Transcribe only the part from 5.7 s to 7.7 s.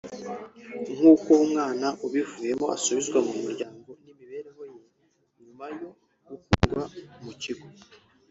yo gukurwa mu kigo